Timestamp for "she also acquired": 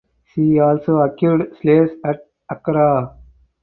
0.33-1.55